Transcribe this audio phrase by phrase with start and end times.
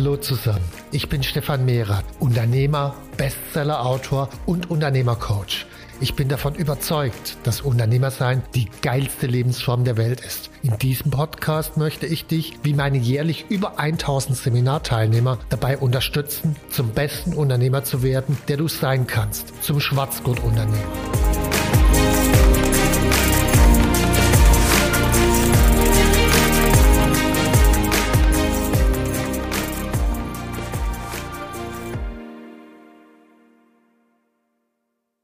[0.00, 5.66] Hallo zusammen, ich bin Stefan Mehrath, Unternehmer, Bestsellerautor und Unternehmercoach.
[6.00, 10.48] Ich bin davon überzeugt, dass Unternehmersein die geilste Lebensform der Welt ist.
[10.62, 16.92] In diesem Podcast möchte ich dich, wie meine jährlich über 1000 Seminarteilnehmer, dabei unterstützen, zum
[16.92, 21.29] besten Unternehmer zu werden, der du sein kannst, zum Schwarzgurt-Unternehmer.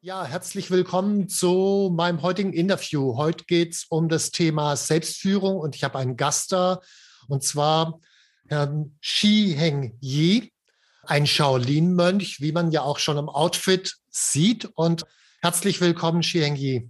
[0.07, 3.17] Ja, herzlich willkommen zu meinem heutigen Interview.
[3.17, 6.81] Heute geht es um das Thema Selbstführung und ich habe einen Gast da
[7.27, 7.98] und zwar
[8.47, 10.53] Herrn Shi Heng Yi,
[11.03, 14.67] ein Shaolin-Mönch, wie man ja auch schon im Outfit sieht.
[14.77, 15.03] Und
[15.43, 16.89] herzlich willkommen, Shi Heng Yi.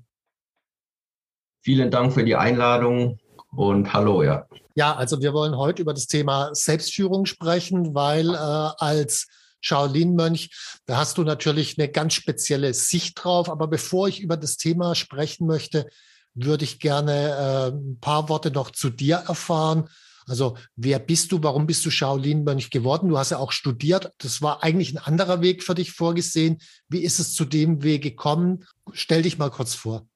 [1.62, 3.18] Vielen Dank für die Einladung
[3.50, 4.46] und hallo, ja.
[4.74, 9.26] Ja, also wir wollen heute über das Thema Selbstführung sprechen, weil äh, als
[9.66, 10.50] Shaolin-Mönch.
[10.86, 13.50] Da hast du natürlich eine ganz spezielle Sicht drauf.
[13.50, 15.86] Aber bevor ich über das Thema sprechen möchte,
[16.34, 19.88] würde ich gerne äh, ein paar Worte noch zu dir erfahren.
[20.28, 21.42] Also wer bist du?
[21.42, 23.08] Warum bist du Shaolin-Mönch geworden?
[23.08, 24.12] Du hast ja auch studiert.
[24.18, 26.58] Das war eigentlich ein anderer Weg für dich vorgesehen.
[26.88, 28.64] Wie ist es zu dem Weg gekommen?
[28.92, 30.06] Stell dich mal kurz vor.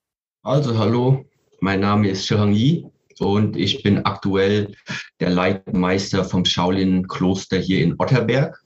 [0.42, 1.26] Also hallo,
[1.60, 2.86] mein Name ist Shihang Yi
[3.18, 4.74] und ich bin aktuell
[5.20, 8.60] der Leitmeister vom Shaolin-Kloster hier in Otterberg.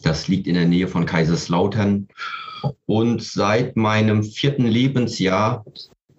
[0.00, 2.08] Das liegt in der Nähe von Kaiserslautern.
[2.86, 5.64] Und seit meinem vierten Lebensjahr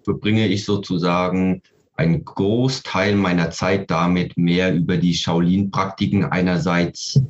[0.04, 1.62] verbringe ich sozusagen
[1.94, 7.20] einen Großteil meiner Zeit damit, mehr über die Shaolin-Praktiken einerseits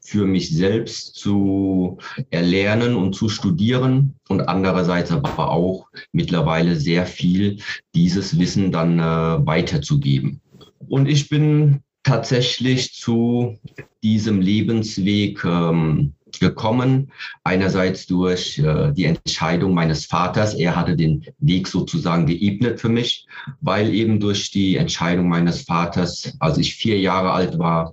[0.00, 1.98] für mich selbst zu
[2.30, 7.58] erlernen und zu studieren und andererseits aber auch mittlerweile sehr viel
[7.94, 10.40] dieses Wissen dann äh, weiterzugeben.
[10.88, 13.58] Und ich bin tatsächlich zu
[14.02, 17.10] diesem Lebensweg ähm, gekommen.
[17.42, 20.54] Einerseits durch äh, die Entscheidung meines Vaters.
[20.54, 23.26] Er hatte den Weg sozusagen geebnet für mich,
[23.60, 27.92] weil eben durch die Entscheidung meines Vaters, als ich vier Jahre alt war,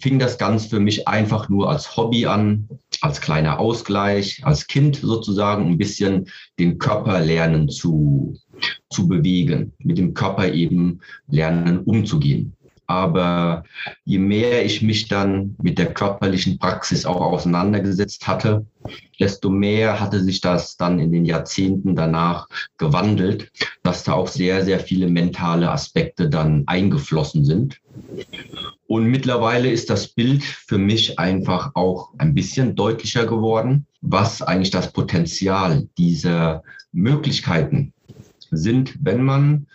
[0.00, 2.68] fing das Ganze für mich einfach nur als Hobby an,
[3.00, 6.28] als kleiner Ausgleich, als Kind sozusagen, ein bisschen
[6.60, 8.38] den Körper lernen zu,
[8.90, 12.54] zu bewegen, mit dem Körper eben lernen umzugehen.
[12.90, 13.62] Aber
[14.04, 18.66] je mehr ich mich dann mit der körperlichen Praxis auch auseinandergesetzt hatte,
[19.20, 23.52] desto mehr hatte sich das dann in den Jahrzehnten danach gewandelt,
[23.84, 27.80] dass da auch sehr, sehr viele mentale Aspekte dann eingeflossen sind.
[28.88, 34.72] Und mittlerweile ist das Bild für mich einfach auch ein bisschen deutlicher geworden, was eigentlich
[34.72, 37.92] das Potenzial dieser Möglichkeiten
[38.50, 39.66] sind, wenn man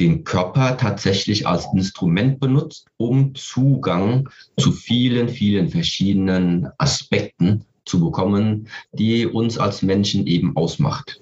[0.00, 8.68] den Körper tatsächlich als Instrument benutzt, um Zugang zu vielen, vielen verschiedenen Aspekten zu bekommen,
[8.92, 11.20] die uns als Menschen eben ausmacht.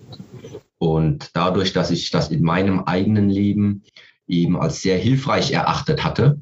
[0.79, 3.83] Und dadurch, dass ich das in meinem eigenen Leben
[4.27, 6.41] eben als sehr hilfreich erachtet hatte,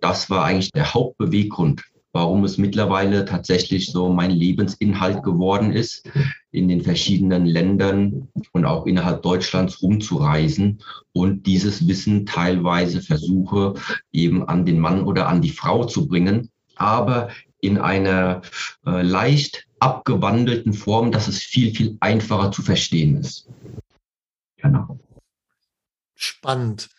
[0.00, 6.08] das war eigentlich der Hauptbeweggrund, warum es mittlerweile tatsächlich so mein Lebensinhalt geworden ist,
[6.50, 10.82] in den verschiedenen Ländern und auch innerhalb Deutschlands rumzureisen
[11.12, 13.74] und dieses Wissen teilweise versuche
[14.12, 18.42] eben an den Mann oder an die Frau zu bringen, aber in einer
[18.86, 23.48] äh, leicht abgewandelten Form, dass es viel, viel einfacher zu verstehen ist.
[24.56, 24.98] Genau.
[26.14, 26.90] Spannend.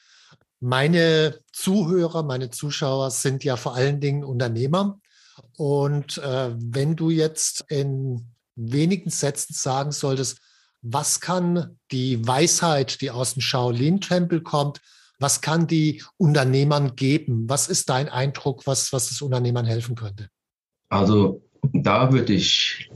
[0.59, 5.00] Meine Zuhörer, meine Zuschauer sind ja vor allen Dingen Unternehmer.
[5.61, 10.39] Und äh, wenn du jetzt in wenigen Sätzen sagen solltest,
[10.81, 14.81] was kann die Weisheit, die aus dem Shaolin-Tempel kommt,
[15.19, 17.47] was kann die Unternehmern geben?
[17.47, 20.29] Was ist dein Eindruck, was, was das Unternehmern helfen könnte?
[20.89, 21.43] Also
[21.73, 22.89] da würde ich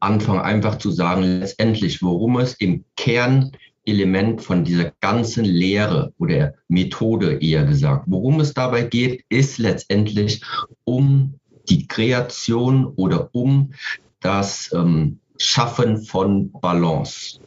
[0.00, 3.52] anfangen, einfach zu sagen, letztendlich, worum es im Kern
[3.86, 8.04] Element von dieser ganzen Lehre oder Methode eher gesagt.
[8.06, 10.44] Worum es dabei geht, ist letztendlich
[10.84, 13.74] um die Kreation oder um
[14.20, 17.40] das ähm, Schaffen von Balance.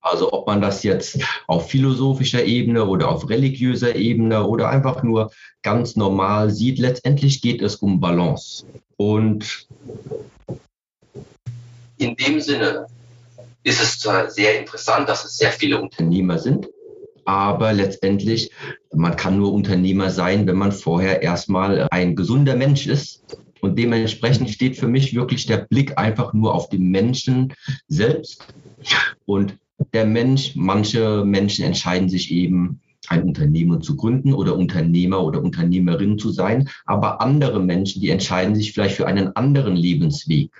[0.00, 5.32] Also ob man das jetzt auf philosophischer Ebene oder auf religiöser Ebene oder einfach nur
[5.62, 8.64] ganz normal sieht, letztendlich geht es um Balance.
[8.96, 9.66] Und
[11.98, 12.86] in dem Sinne
[13.64, 16.68] ist es zwar sehr interessant, dass es sehr viele Unternehmer sind,
[17.26, 18.50] aber letztendlich,
[18.94, 23.38] man kann nur Unternehmer sein, wenn man vorher erstmal ein gesunder Mensch ist.
[23.60, 27.52] Und dementsprechend steht für mich wirklich der Blick einfach nur auf den Menschen
[27.88, 28.46] selbst.
[29.24, 29.58] Und
[29.92, 36.18] der Mensch, manche Menschen entscheiden sich eben, ein Unternehmen zu gründen oder Unternehmer oder Unternehmerin
[36.18, 36.68] zu sein.
[36.86, 40.50] Aber andere Menschen, die entscheiden sich vielleicht für einen anderen Lebensweg.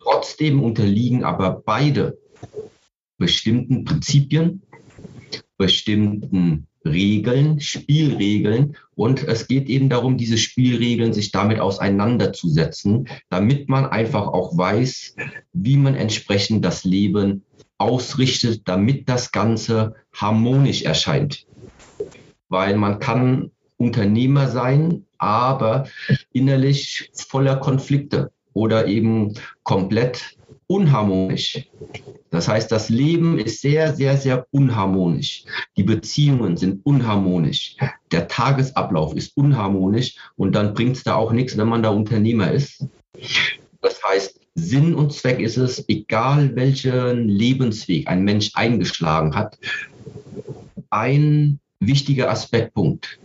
[0.00, 2.18] Trotzdem unterliegen aber beide
[3.18, 4.62] bestimmten Prinzipien,
[5.56, 8.76] bestimmten Regeln, Spielregeln.
[8.94, 15.16] Und es geht eben darum, diese Spielregeln sich damit auseinanderzusetzen, damit man einfach auch weiß,
[15.52, 17.44] wie man entsprechend das Leben
[17.78, 21.46] ausrichtet, damit das Ganze harmonisch erscheint.
[22.48, 25.88] Weil man kann Unternehmer sein, aber
[26.32, 30.36] innerlich voller Konflikte oder eben komplett
[30.72, 31.68] unharmonisch.
[32.30, 35.44] Das heißt, das Leben ist sehr, sehr, sehr unharmonisch.
[35.76, 37.76] Die Beziehungen sind unharmonisch.
[38.10, 42.50] Der Tagesablauf ist unharmonisch und dann bringt es da auch nichts, wenn man da Unternehmer
[42.50, 42.86] ist.
[43.82, 49.58] Das heißt, Sinn und Zweck ist es, egal welchen Lebensweg ein Mensch eingeschlagen hat,
[50.88, 53.18] ein wichtiger Aspektpunkt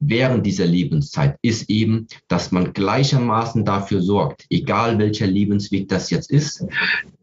[0.00, 6.30] während dieser Lebenszeit ist eben, dass man gleichermaßen dafür sorgt, egal welcher Lebensweg das jetzt
[6.30, 6.64] ist,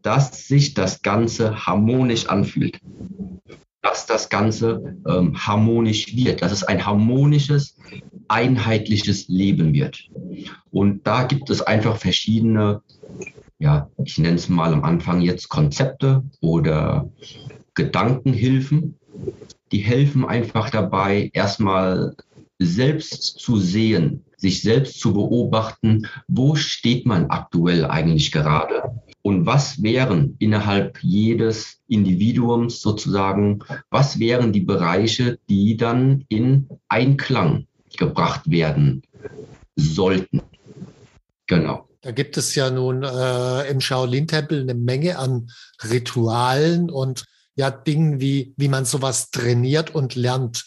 [0.02, 2.80] dass sich das Ganze harmonisch anfühlt.
[3.82, 7.76] Dass das Ganze ähm, harmonisch wird, dass es ein harmonisches,
[8.28, 10.10] einheitliches Leben wird.
[10.70, 12.82] Und da gibt es einfach verschiedene,
[13.58, 17.08] ja, ich nenne es mal am Anfang jetzt Konzepte oder
[17.74, 18.96] Gedankenhilfen,
[19.72, 22.16] die helfen einfach dabei, erstmal
[22.58, 29.00] selbst zu sehen, sich selbst zu beobachten, wo steht man aktuell eigentlich gerade?
[29.22, 33.58] Und was wären innerhalb jedes Individuums sozusagen,
[33.90, 37.66] was wären die Bereiche, die dann in Einklang
[37.96, 39.02] gebracht werden
[39.74, 40.42] sollten?
[41.46, 41.88] Genau.
[42.02, 45.50] Da gibt es ja nun äh, im Shaolin-Tempel eine Menge an
[45.82, 47.24] Ritualen und
[47.56, 50.66] ja Dingen, wie, wie man sowas trainiert und lernt.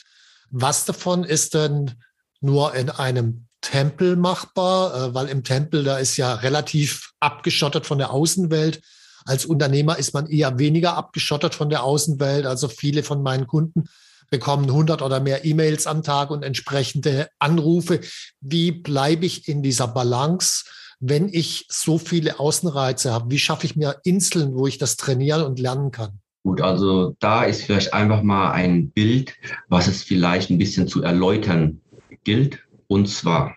[0.51, 1.95] Was davon ist denn
[2.41, 4.95] nur in einem Tempel machbar?
[4.95, 8.81] Äh, weil im Tempel, da ist ja relativ abgeschottet von der Außenwelt.
[9.25, 12.45] Als Unternehmer ist man eher weniger abgeschottet von der Außenwelt.
[12.45, 13.85] Also viele von meinen Kunden
[14.29, 17.99] bekommen 100 oder mehr E-Mails am Tag und entsprechende Anrufe.
[18.41, 20.65] Wie bleibe ich in dieser Balance,
[20.99, 23.31] wenn ich so viele Außenreize habe?
[23.31, 26.19] Wie schaffe ich mir Inseln, wo ich das trainieren und lernen kann?
[26.43, 29.35] Gut, also da ist vielleicht einfach mal ein Bild,
[29.67, 31.81] was es vielleicht ein bisschen zu erläutern
[32.23, 32.59] gilt.
[32.87, 33.55] Und zwar,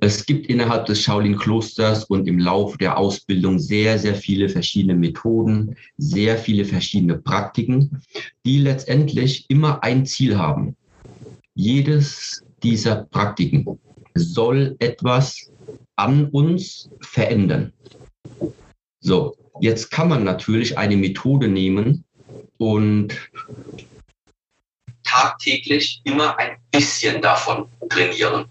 [0.00, 5.76] es gibt innerhalb des Shaolin-Klosters und im Laufe der Ausbildung sehr, sehr viele verschiedene Methoden,
[5.96, 8.02] sehr viele verschiedene Praktiken,
[8.44, 10.76] die letztendlich immer ein Ziel haben.
[11.54, 13.78] Jedes dieser Praktiken
[14.14, 15.52] soll etwas
[15.94, 17.72] an uns verändern.
[19.00, 22.04] So, Jetzt kann man natürlich eine Methode nehmen
[22.58, 23.14] und
[25.04, 28.46] tagtäglich immer ein bisschen davon trainieren.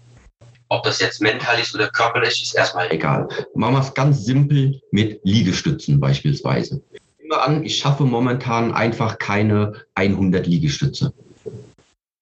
[0.68, 3.28] Ob das jetzt mental ist oder körperlich, ist erstmal egal.
[3.54, 6.82] Machen wir es ganz simpel mit Liegestützen beispielsweise.
[7.18, 11.12] Immer an, ich schaffe momentan einfach keine 100 Liegestütze.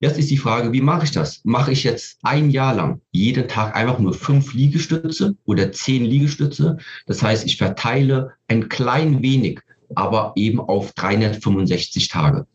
[0.03, 1.43] Jetzt ist die Frage, wie mache ich das?
[1.45, 6.79] Mache ich jetzt ein Jahr lang jeden Tag einfach nur fünf Liegestütze oder zehn Liegestütze?
[7.07, 9.61] Das heißt, ich verteile ein klein wenig,
[9.95, 12.47] aber eben auf 365 Tage.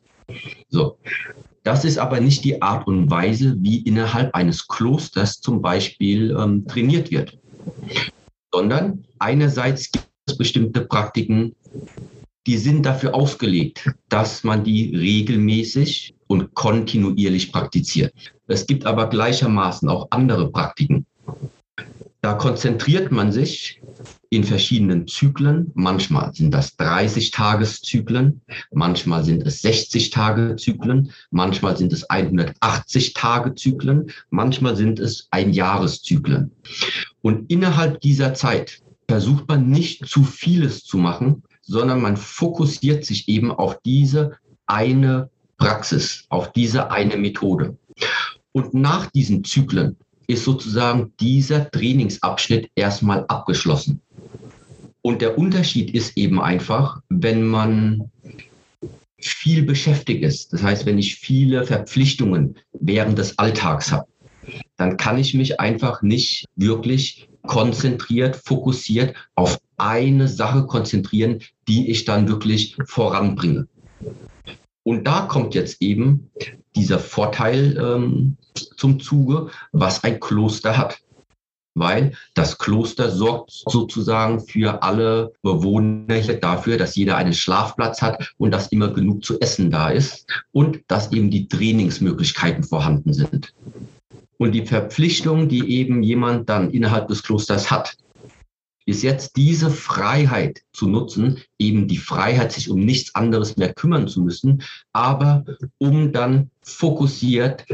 [0.69, 0.97] So.
[1.61, 6.67] Das ist aber nicht die Art und Weise, wie innerhalb eines Klosters zum Beispiel ähm,
[6.67, 7.37] trainiert wird,
[8.51, 11.55] sondern einerseits gibt es bestimmte Praktiken,
[12.45, 18.13] die sind dafür ausgelegt, dass man die regelmäßig und kontinuierlich praktiziert.
[18.47, 21.05] Es gibt aber gleichermaßen auch andere Praktiken.
[22.21, 23.81] Da konzentriert man sich
[24.31, 25.71] in verschiedenen Zyklen.
[25.75, 28.41] Manchmal sind das 30-Tageszyklen,
[28.71, 36.51] manchmal sind es 60-Tage-Zyklen, manchmal sind es 180-Tage-Zyklen, manchmal sind es Einjahreszyklen.
[37.21, 43.29] Und innerhalb dieser Zeit versucht man nicht zu vieles zu machen, sondern man fokussiert sich
[43.29, 44.31] eben auf diese
[44.65, 47.77] eine Praxis, auf diese eine Methode.
[48.51, 49.97] Und nach diesen Zyklen
[50.27, 54.01] ist sozusagen dieser Trainingsabschnitt erstmal abgeschlossen.
[55.01, 58.09] Und der Unterschied ist eben einfach, wenn man
[59.19, 64.07] viel beschäftigt ist, das heißt, wenn ich viele Verpflichtungen während des Alltags habe,
[64.77, 72.05] dann kann ich mich einfach nicht wirklich konzentriert, fokussiert auf eine Sache konzentrieren, die ich
[72.05, 73.67] dann wirklich voranbringe.
[74.85, 76.29] Und da kommt jetzt eben
[76.75, 78.37] dieser Vorteil ähm,
[78.77, 80.99] zum Zuge, was ein Kloster hat.
[81.73, 88.33] Weil das Kloster sorgt sozusagen für alle Bewohner hier dafür, dass jeder einen Schlafplatz hat
[88.37, 93.53] und dass immer genug zu essen da ist und dass eben die Trainingsmöglichkeiten vorhanden sind.
[94.37, 97.97] Und die Verpflichtung, die eben jemand dann innerhalb des Klosters hat,
[98.85, 104.07] ist jetzt diese Freiheit zu nutzen, eben die Freiheit, sich um nichts anderes mehr kümmern
[104.07, 104.63] zu müssen,
[104.93, 105.43] aber
[105.77, 107.65] um dann fokussiert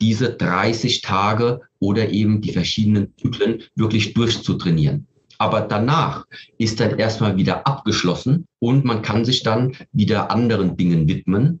[0.00, 5.06] diese 30 Tage oder eben die verschiedenen Zyklen wirklich durchzutrainieren.
[5.38, 6.26] Aber danach
[6.58, 11.60] ist dann erstmal wieder abgeschlossen und man kann sich dann wieder anderen Dingen widmen.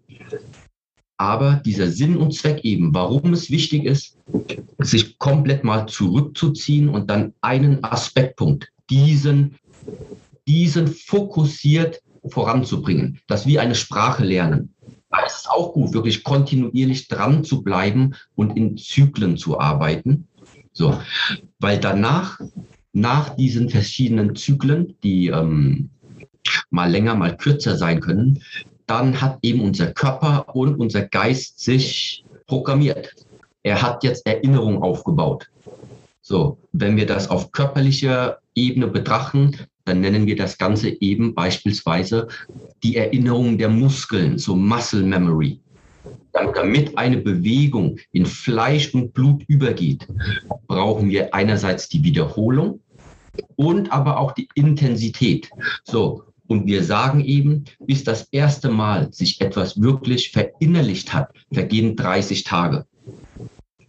[1.16, 4.18] Aber dieser Sinn und Zweck eben, warum es wichtig ist,
[4.78, 9.56] sich komplett mal zurückzuziehen und dann einen Aspektpunkt, diesen,
[10.46, 14.74] diesen fokussiert voranzubringen, dass wir eine Sprache lernen.
[15.10, 20.28] Da ist es auch gut, wirklich kontinuierlich dran zu bleiben und in Zyklen zu arbeiten.
[20.72, 21.00] So,
[21.58, 22.40] weil danach,
[22.92, 25.90] nach diesen verschiedenen Zyklen, die ähm,
[26.70, 28.42] mal länger, mal kürzer sein können,
[28.86, 33.14] dann hat eben unser Körper und unser Geist sich programmiert.
[33.62, 35.48] Er hat jetzt Erinnerung aufgebaut.
[36.22, 42.28] So, wenn wir das auf körperlicher Ebene betrachten, dann nennen wir das Ganze eben beispielsweise
[42.82, 45.60] die Erinnerung der Muskeln, so Muscle Memory.
[46.32, 50.06] Damit eine Bewegung in Fleisch und Blut übergeht,
[50.68, 52.80] brauchen wir einerseits die Wiederholung
[53.56, 55.50] und aber auch die Intensität.
[55.84, 61.96] So, und wir sagen eben, bis das erste Mal sich etwas wirklich verinnerlicht hat, vergehen
[61.96, 62.86] 30 Tage.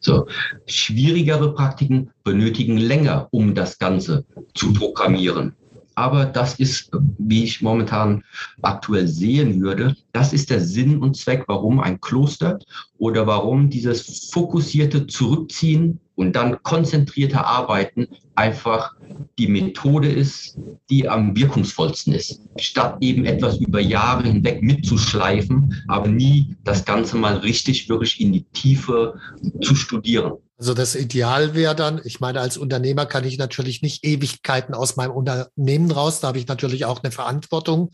[0.01, 0.27] So,
[0.65, 5.53] schwierigere Praktiken benötigen länger, um das Ganze zu programmieren.
[5.93, 6.89] Aber das ist,
[7.19, 8.23] wie ich momentan
[8.63, 12.57] aktuell sehen würde, das ist der Sinn und Zweck, warum ein Kloster
[12.97, 18.93] oder warum dieses fokussierte Zurückziehen und dann konzentrierte Arbeiten einfach
[19.39, 20.55] die Methode ist,
[20.89, 22.39] die am wirkungsvollsten ist.
[22.59, 28.33] Statt eben etwas über Jahre hinweg mitzuschleifen, aber nie das Ganze mal richtig, wirklich in
[28.33, 29.19] die Tiefe
[29.61, 30.33] zu studieren.
[30.59, 34.97] Also das Ideal wäre dann, ich meine, als Unternehmer kann ich natürlich nicht Ewigkeiten aus
[34.97, 37.89] meinem Unternehmen raus, da habe ich natürlich auch eine Verantwortung.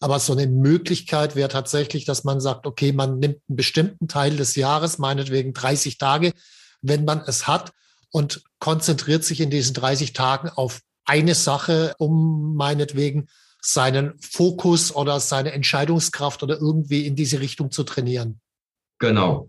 [0.00, 4.36] Aber so eine Möglichkeit wäre tatsächlich, dass man sagt, okay, man nimmt einen bestimmten Teil
[4.36, 6.32] des Jahres, meinetwegen 30 Tage,
[6.82, 7.72] wenn man es hat
[8.10, 13.28] und konzentriert sich in diesen 30 Tagen auf eine Sache, um meinetwegen
[13.60, 18.40] seinen Fokus oder seine Entscheidungskraft oder irgendwie in diese Richtung zu trainieren.
[19.00, 19.48] Genau,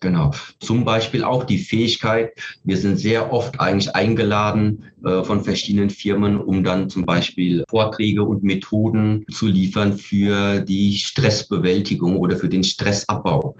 [0.00, 0.30] genau.
[0.58, 2.32] Zum Beispiel auch die Fähigkeit,
[2.64, 8.22] wir sind sehr oft eigentlich eingeladen äh, von verschiedenen Firmen, um dann zum Beispiel Vorträge
[8.22, 13.56] und Methoden zu liefern für die Stressbewältigung oder für den Stressabbau.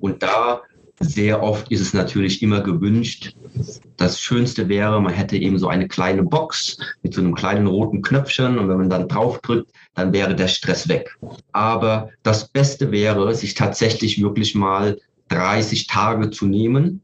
[0.00, 0.62] Und da
[1.00, 3.34] sehr oft ist es natürlich immer gewünscht.
[3.96, 8.02] Das Schönste wäre, man hätte eben so eine kleine Box mit so einem kleinen roten
[8.02, 11.16] Knöpfchen und wenn man dann drauf drückt, dann wäre der Stress weg.
[11.52, 17.00] Aber das Beste wäre, sich tatsächlich wirklich mal 30 Tage zu nehmen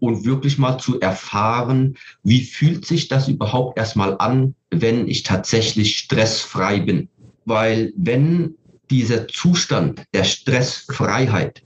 [0.00, 5.98] und wirklich mal zu erfahren, wie fühlt sich das überhaupt erstmal an, wenn ich tatsächlich
[5.98, 7.08] stressfrei bin.
[7.44, 8.56] Weil wenn
[8.90, 11.62] dieser Zustand der Stressfreiheit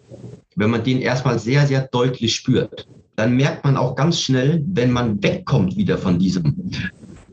[0.56, 4.90] wenn man den erstmal sehr, sehr deutlich spürt, dann merkt man auch ganz schnell, wenn
[4.90, 6.70] man wegkommt wieder von diesem,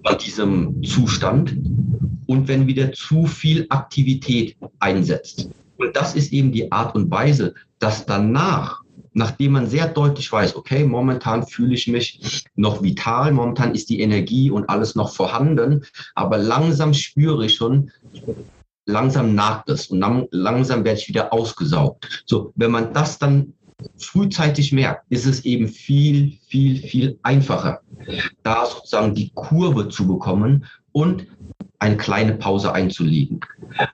[0.05, 1.55] von diesem Zustand
[2.27, 5.49] und wenn wieder zu viel Aktivität einsetzt.
[5.77, 8.81] Und das ist eben die Art und Weise, dass danach,
[9.13, 13.99] nachdem man sehr deutlich weiß, okay, momentan fühle ich mich noch vital, momentan ist die
[13.99, 15.83] Energie und alles noch vorhanden,
[16.15, 17.91] aber langsam spüre ich schon,
[18.85, 22.23] langsam nagt es und dann, langsam werde ich wieder ausgesaugt.
[22.25, 23.53] So, wenn man das dann
[23.97, 27.81] frühzeitig merkt, ist es eben viel, viel, viel einfacher,
[28.43, 31.27] da sozusagen die Kurve zu bekommen und
[31.79, 33.41] eine kleine Pause einzulegen.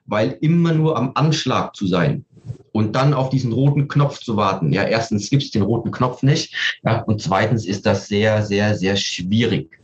[0.06, 2.24] Weil immer nur am Anschlag zu sein
[2.72, 4.72] und dann auf diesen roten Knopf zu warten.
[4.72, 6.54] Ja, erstens gibt es den roten Knopf nicht.
[6.84, 9.80] Ja, und zweitens ist das sehr, sehr, sehr schwierig.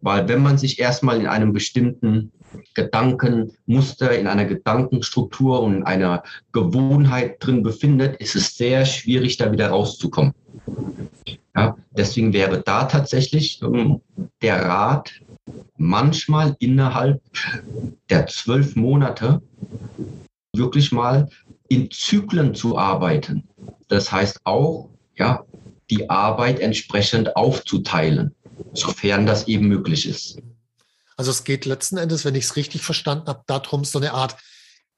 [0.00, 2.32] Weil wenn man sich erstmal in einem bestimmten
[2.74, 6.22] Gedankenmuster, in einer Gedankenstruktur und in einer
[6.52, 10.34] Gewohnheit drin befindet, ist es sehr schwierig, da wieder rauszukommen.
[11.54, 14.00] Ja, deswegen wäre da tatsächlich ähm,
[14.42, 15.12] der Rat,
[15.78, 17.20] manchmal innerhalb
[18.10, 19.40] der zwölf Monate
[20.54, 21.28] wirklich mal
[21.68, 23.44] in Zyklen zu arbeiten.
[23.88, 25.44] Das heißt auch, ja,
[25.90, 28.34] die Arbeit entsprechend aufzuteilen,
[28.74, 30.38] sofern das eben möglich ist.
[31.16, 34.36] Also es geht letzten Endes, wenn ich es richtig verstanden habe, darum, so eine Art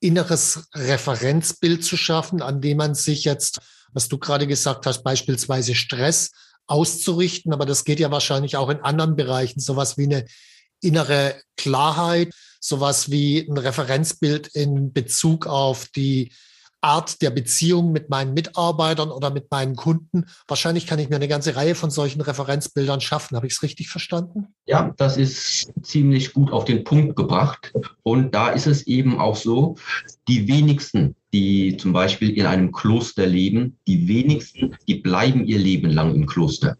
[0.00, 3.60] inneres Referenzbild zu schaffen, an dem man sich jetzt,
[3.92, 6.30] was du gerade gesagt hast, beispielsweise Stress
[6.66, 7.52] auszurichten.
[7.52, 10.24] Aber das geht ja wahrscheinlich auch in anderen Bereichen, sowas wie eine
[10.80, 16.32] innere Klarheit, sowas wie ein Referenzbild in Bezug auf die
[16.80, 20.26] Art der Beziehung mit meinen Mitarbeitern oder mit meinen Kunden.
[20.46, 23.36] Wahrscheinlich kann ich mir eine ganze Reihe von solchen Referenzbildern schaffen.
[23.36, 24.48] Habe ich es richtig verstanden?
[24.66, 27.72] Ja, das ist ziemlich gut auf den Punkt gebracht.
[28.02, 29.76] Und da ist es eben auch so,
[30.28, 35.90] die wenigsten, die zum Beispiel in einem Kloster leben, die wenigsten, die bleiben ihr Leben
[35.90, 36.76] lang im Kloster.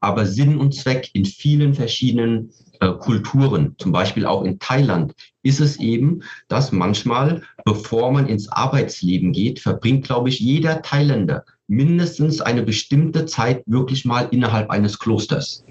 [0.00, 5.14] Aber Sinn und Zweck in vielen verschiedenen äh, Kulturen, zum Beispiel auch in Thailand,
[5.44, 11.44] ist es eben, dass manchmal, bevor man ins Arbeitsleben geht, verbringt, glaube ich, jeder Thailänder
[11.68, 15.64] mindestens eine bestimmte Zeit wirklich mal innerhalb eines Klosters.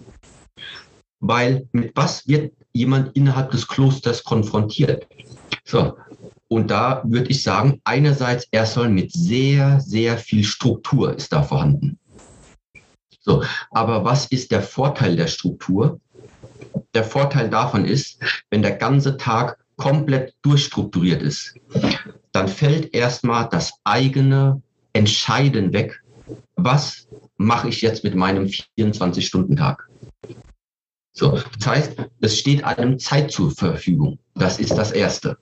[1.19, 5.07] Weil mit was wird jemand innerhalb des Klosters konfrontiert?
[5.65, 5.97] So.
[6.47, 11.97] Und da würde ich sagen, einerseits erstmal mit sehr, sehr viel Struktur ist da vorhanden.
[13.21, 15.99] So, aber was ist der Vorteil der Struktur?
[16.93, 21.55] Der Vorteil davon ist, wenn der ganze Tag komplett durchstrukturiert ist,
[22.31, 24.61] dann fällt erstmal das eigene
[24.93, 26.03] Entscheiden weg.
[26.55, 28.45] Was mache ich jetzt mit meinem
[28.77, 29.89] 24-Stunden-Tag?
[31.15, 34.17] So, das heißt, es steht einem Zeit zur Verfügung.
[34.33, 35.37] Das ist das Erste.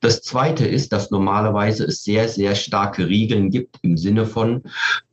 [0.00, 4.64] Das Zweite ist, dass normalerweise es sehr, sehr starke Regeln gibt im Sinne von,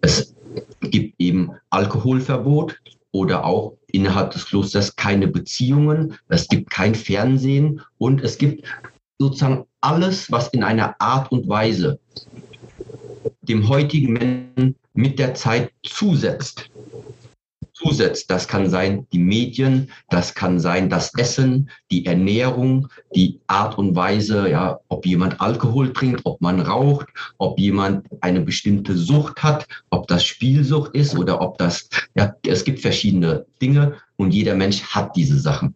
[0.01, 0.35] es
[0.81, 2.79] gibt eben Alkoholverbot
[3.11, 8.65] oder auch innerhalb des Klosters keine Beziehungen, es gibt kein Fernsehen und es gibt
[9.17, 11.99] sozusagen alles, was in einer Art und Weise
[13.41, 16.69] dem heutigen Menschen mit der Zeit zusetzt
[17.81, 18.29] zusetzt.
[18.29, 23.95] Das kann sein die Medien, das kann sein das Essen, die Ernährung, die Art und
[23.95, 29.67] Weise, ja, ob jemand Alkohol trinkt, ob man raucht, ob jemand eine bestimmte Sucht hat,
[29.89, 34.83] ob das Spielsucht ist oder ob das, ja, es gibt verschiedene Dinge und jeder Mensch
[34.83, 35.75] hat diese Sachen.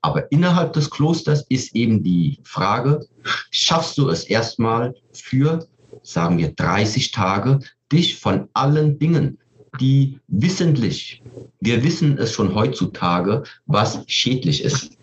[0.00, 3.06] Aber innerhalb des Klosters ist eben die Frage,
[3.50, 5.66] schaffst du es erstmal für,
[6.02, 7.60] sagen wir, 30 Tage,
[7.92, 9.38] dich von allen Dingen,
[9.80, 11.22] die wissentlich,
[11.60, 14.98] wir wissen es schon heutzutage, was schädlich ist.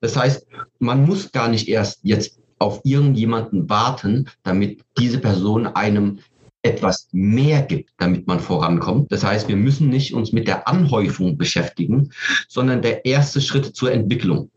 [0.00, 0.46] Das heißt,
[0.78, 6.20] man muss gar nicht erst jetzt auf irgendjemanden warten, damit diese Person einem
[6.62, 9.10] etwas mehr gibt, damit man vorankommt.
[9.10, 12.10] Das heißt, wir müssen nicht uns mit der Anhäufung beschäftigen,
[12.48, 14.50] sondern der erste Schritt zur Entwicklung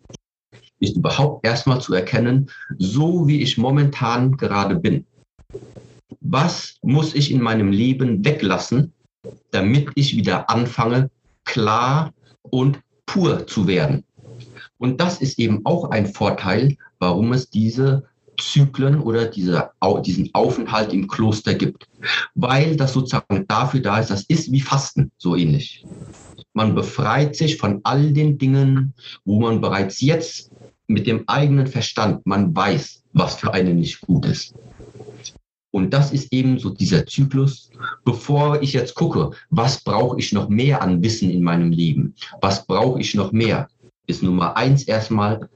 [0.80, 5.06] ist überhaupt erstmal zu erkennen, so wie ich momentan gerade bin,
[6.28, 8.94] was muss ich in meinem Leben weglassen,
[9.52, 11.10] damit ich wieder anfange,
[11.44, 14.04] klar und pur zu werden.
[14.78, 18.06] Und das ist eben auch ein Vorteil, warum es diese
[18.38, 19.72] Zyklen oder diese,
[20.04, 21.88] diesen Aufenthalt im Kloster gibt.
[22.34, 25.86] Weil das sozusagen dafür da ist, das ist wie Fasten, so ähnlich.
[26.54, 30.52] Man befreit sich von all den Dingen, wo man bereits jetzt
[30.88, 34.54] mit dem eigenen Verstand, man weiß, was für einen nicht gut ist.
[35.76, 37.70] Und das ist eben so dieser Zyklus,
[38.06, 42.16] bevor ich jetzt gucke, was brauche ich noch mehr an Wissen in meinem Leben?
[42.40, 43.68] Was brauche ich noch mehr?
[44.08, 45.50] Ist Nummer eins erstmal,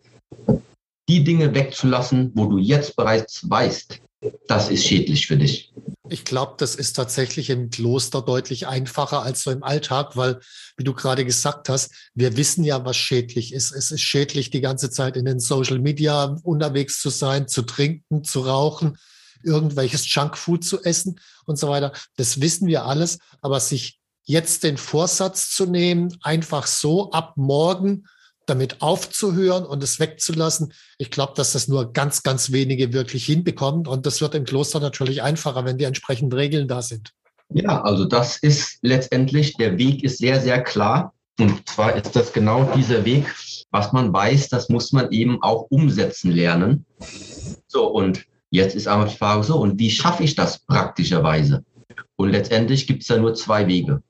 [1.08, 4.02] die Dinge wegzulassen, wo du jetzt bereits weißt,
[4.46, 5.72] das ist schädlich für dich.
[6.10, 10.42] Ich glaube, das ist tatsächlich im Kloster deutlich einfacher als so im Alltag, weil,
[10.76, 13.72] wie du gerade gesagt hast, wir wissen ja, was schädlich ist.
[13.72, 18.26] Es ist schädlich, die ganze Zeit in den Social Media unterwegs zu sein, zu trinken,
[18.26, 18.98] zu rauchen
[19.44, 21.94] irgendwelches Junkfood zu essen und so weiter.
[22.18, 23.20] Das wissen wir alles.
[23.42, 28.06] Aber sich jetzt den Vorsatz zu nehmen, einfach so ab morgen
[28.46, 30.74] damit aufzuhören und es wegzulassen.
[30.98, 33.88] Ich glaube, dass das nur ganz, ganz wenige wirklich hinbekommen.
[33.88, 37.12] Und das wird im Kloster natürlich einfacher, wenn die entsprechenden Regeln da sind.
[37.52, 41.14] Ja, also das ist letztendlich, der Weg ist sehr, sehr klar.
[41.40, 43.26] Und zwar ist das genau dieser Weg,
[43.72, 46.86] was man weiß, das muss man eben auch umsetzen lernen.
[47.68, 51.64] So, und Jetzt ist aber die Frage so, und wie schaffe ich das praktischerweise?
[52.16, 54.02] Und letztendlich gibt es da nur zwei Wege.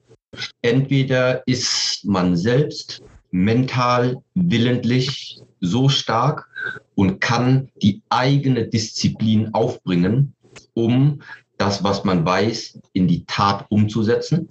[0.62, 6.48] Entweder ist man selbst mental, willentlich so stark
[6.96, 10.34] und kann die eigene Disziplin aufbringen,
[10.74, 11.22] um
[11.58, 14.48] das, was man weiß, in die Tat umzusetzen.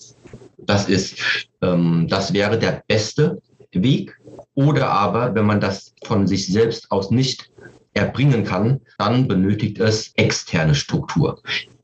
[0.59, 1.19] Das ist,
[1.63, 3.41] ähm, das wäre der beste
[3.73, 4.21] Weg.
[4.55, 7.51] Oder aber, wenn man das von sich selbst aus nicht
[7.95, 11.41] erbringen kann, dann benötigt es externe Struktur,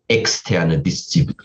[0.09, 1.37] externe Disziplin.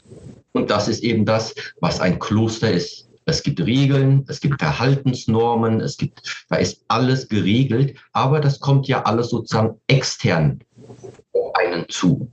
[0.51, 3.07] Und das ist eben das, was ein Kloster ist.
[3.25, 8.87] Es gibt Regeln, es gibt Verhaltensnormen, es gibt, da ist alles geregelt, aber das kommt
[8.87, 10.59] ja alles sozusagen extern
[11.53, 12.31] einen zu.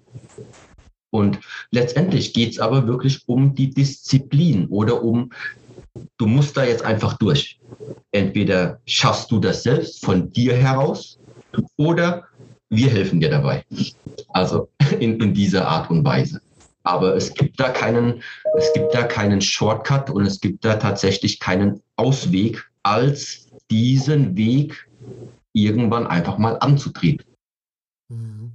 [1.11, 1.39] Und
[1.71, 5.33] letztendlich geht es aber wirklich um die Disziplin oder um,
[6.19, 7.59] du musst da jetzt einfach durch.
[8.11, 11.19] Entweder schaffst du das selbst von dir heraus
[11.77, 12.27] oder
[12.69, 13.65] wir helfen dir dabei.
[14.31, 14.69] Also
[15.01, 16.41] in, in dieser Art und Weise.
[16.83, 18.23] Aber es gibt da keinen,
[18.57, 24.89] es gibt da keinen Shortcut und es gibt da tatsächlich keinen Ausweg, als diesen Weg
[25.53, 27.27] irgendwann einfach mal anzutreten.
[28.09, 28.53] Mhm.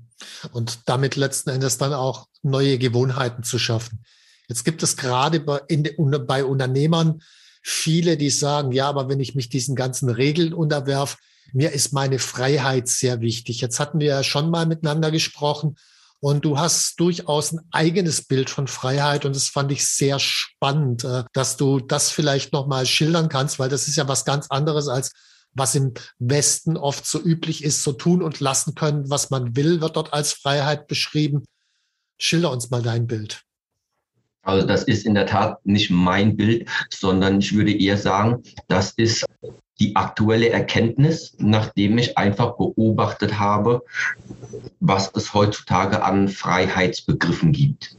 [0.54, 4.04] Und damit letzten Endes dann auch neue Gewohnheiten zu schaffen.
[4.48, 5.90] Jetzt gibt es gerade bei, in,
[6.26, 7.22] bei Unternehmern
[7.62, 11.18] viele, die sagen, ja, aber wenn ich mich diesen ganzen Regeln unterwerfe,
[11.54, 13.62] mir ist meine Freiheit sehr wichtig.
[13.62, 15.76] Jetzt hatten wir ja schon mal miteinander gesprochen
[16.20, 21.04] und du hast durchaus ein eigenes Bild von Freiheit und das fand ich sehr spannend,
[21.04, 24.88] äh, dass du das vielleicht nochmal schildern kannst, weil das ist ja was ganz anderes
[24.88, 25.12] als
[25.54, 29.82] was im Westen oft so üblich ist, so tun und lassen können, was man will,
[29.82, 31.44] wird dort als Freiheit beschrieben.
[32.18, 33.42] Schilder uns mal dein Bild.
[34.44, 38.92] Also das ist in der Tat nicht mein Bild, sondern ich würde eher sagen, das
[38.92, 39.26] ist
[39.82, 43.82] die aktuelle Erkenntnis, nachdem ich einfach beobachtet habe,
[44.80, 47.98] was es heutzutage an Freiheitsbegriffen gibt.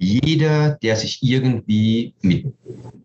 [0.00, 2.54] Jeder, der sich irgendwie mit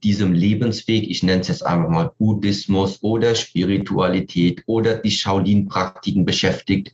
[0.03, 6.93] diesem Lebensweg, ich nenne es jetzt einfach mal Buddhismus oder Spiritualität oder die Shaolin-Praktiken beschäftigt,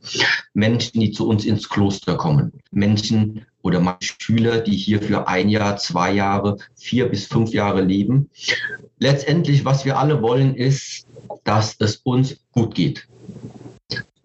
[0.54, 5.48] Menschen, die zu uns ins Kloster kommen, Menschen oder meine Schüler, die hier für ein
[5.48, 8.30] Jahr, zwei Jahre, vier bis fünf Jahre leben.
[8.98, 11.06] Letztendlich, was wir alle wollen, ist,
[11.44, 13.06] dass es uns gut geht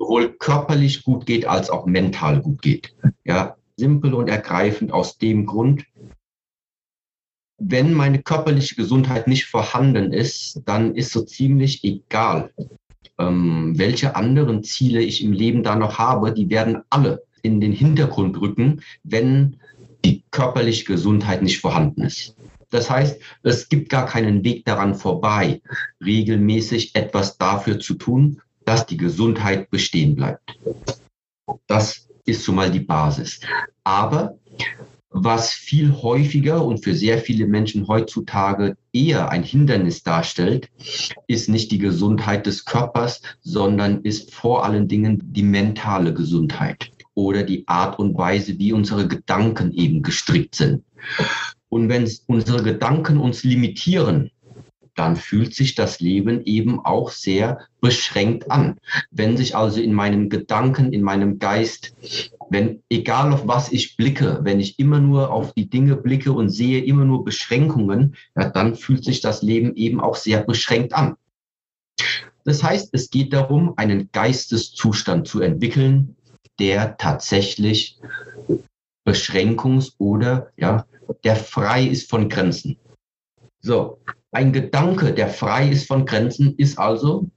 [0.05, 2.93] sowohl körperlich gut geht als auch mental gut geht.
[3.23, 5.85] Ja, simpel und ergreifend aus dem Grund,
[7.57, 12.51] wenn meine körperliche Gesundheit nicht vorhanden ist, dann ist so ziemlich egal,
[13.17, 17.71] ähm, welche anderen Ziele ich im Leben da noch habe, die werden alle in den
[17.71, 19.57] Hintergrund rücken, wenn
[20.03, 22.35] die körperliche Gesundheit nicht vorhanden ist.
[22.71, 25.61] Das heißt, es gibt gar keinen Weg daran vorbei,
[26.03, 30.57] regelmäßig etwas dafür zu tun, dass die Gesundheit bestehen bleibt.
[31.67, 33.39] Das ist schon mal die Basis.
[33.83, 34.39] Aber
[35.09, 40.69] was viel häufiger und für sehr viele Menschen heutzutage eher ein Hindernis darstellt,
[41.27, 47.43] ist nicht die Gesundheit des Körpers, sondern ist vor allen Dingen die mentale Gesundheit oder
[47.43, 50.83] die Art und Weise, wie unsere Gedanken eben gestrickt sind.
[51.69, 54.31] Und wenn unsere Gedanken uns limitieren,
[54.95, 58.77] dann fühlt sich das Leben eben auch sehr beschränkt an.
[59.11, 61.93] Wenn sich also in meinen Gedanken, in meinem Geist,
[62.49, 66.49] wenn egal auf was ich blicke, wenn ich immer nur auf die Dinge blicke und
[66.49, 71.15] sehe immer nur Beschränkungen, ja, dann fühlt sich das Leben eben auch sehr beschränkt an.
[72.45, 76.14] Das heißt, es geht darum, einen Geisteszustand zu entwickeln,
[76.59, 77.99] der tatsächlich
[79.07, 80.85] beschränkungs- oder ja,
[81.23, 82.77] der frei ist von Grenzen.
[83.61, 83.99] So,
[84.31, 87.29] ein Gedanke, der frei ist von Grenzen, ist also,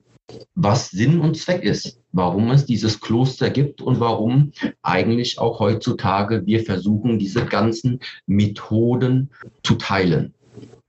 [0.55, 6.45] was Sinn und Zweck ist, warum es dieses Kloster gibt und warum eigentlich auch heutzutage
[6.45, 9.31] wir versuchen, diese ganzen Methoden
[9.63, 10.35] zu teilen.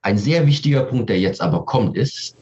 [0.01, 2.35] Ein sehr wichtiger Punkt, der jetzt aber kommt, ist,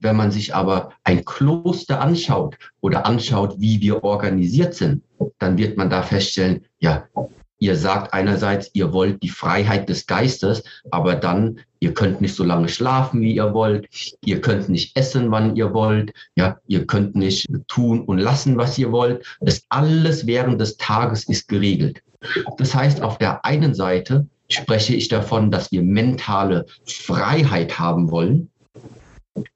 [0.00, 5.02] wenn man sich aber ein Kloster anschaut oder anschaut, wie wir organisiert sind,
[5.38, 7.04] dann wird man da feststellen, ja,
[7.58, 12.44] ihr sagt einerseits, ihr wollt die Freiheit des Geistes, aber dann, ihr könnt nicht so
[12.44, 13.88] lange schlafen, wie ihr wollt,
[14.24, 18.78] ihr könnt nicht essen, wann ihr wollt, ja, ihr könnt nicht tun und lassen, was
[18.78, 19.24] ihr wollt.
[19.40, 22.02] Das alles während des Tages ist geregelt.
[22.58, 28.50] Das heißt, auf der einen Seite spreche ich davon, dass wir mentale Freiheit haben wollen.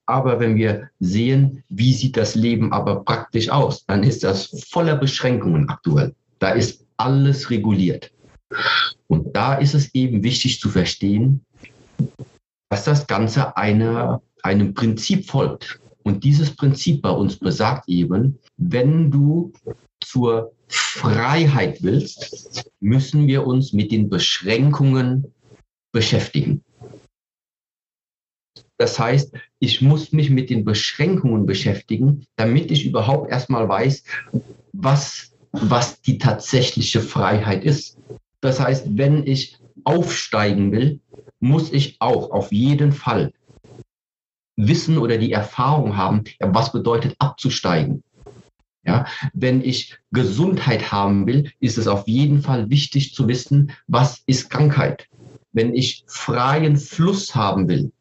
[0.06, 4.96] Aber wenn wir sehen, wie sieht das Leben aber praktisch aus, dann ist das voller
[4.96, 6.14] Beschränkungen aktuell.
[6.38, 8.10] Da ist alles reguliert.
[9.06, 11.44] Und da ist es eben wichtig zu verstehen,
[12.70, 15.80] dass das Ganze eine, einem Prinzip folgt.
[16.02, 19.52] Und dieses Prinzip bei uns besagt eben, wenn du
[20.00, 25.32] zur Freiheit willst, müssen wir uns mit den Beschränkungen
[25.92, 26.64] beschäftigen.
[28.82, 34.02] Das heißt, ich muss mich mit den Beschränkungen beschäftigen, damit ich überhaupt erstmal weiß,
[34.72, 37.96] was was die tatsächliche Freiheit ist.
[38.40, 40.98] Das heißt, wenn ich aufsteigen will,
[41.38, 43.32] muss ich auch auf jeden Fall
[44.56, 48.02] Wissen oder die Erfahrung haben, ja, was bedeutet abzusteigen.
[48.84, 54.24] Ja, wenn ich Gesundheit haben will, ist es auf jeden Fall wichtig zu wissen, was
[54.26, 55.06] ist Krankheit.
[55.52, 57.92] Wenn ich freien Fluss haben will,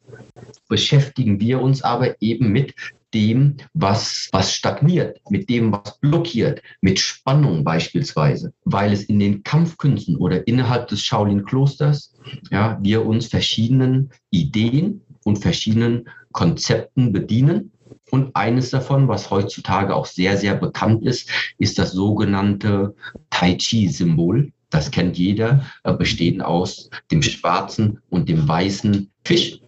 [0.67, 2.73] beschäftigen wir uns aber eben mit
[3.13, 9.43] dem, was, was stagniert, mit dem, was blockiert, mit Spannung beispielsweise, weil es in den
[9.43, 12.13] Kampfkünsten oder innerhalb des Shaolin-Klosters,
[12.51, 17.71] ja, wir uns verschiedenen Ideen und verschiedenen Konzepten bedienen.
[18.09, 22.95] Und eines davon, was heutzutage auch sehr, sehr bekannt ist, ist das sogenannte
[23.29, 24.51] Tai Chi-Symbol.
[24.71, 25.63] Das kennt jeder,
[25.99, 29.59] bestehend aus dem schwarzen und dem weißen Fisch.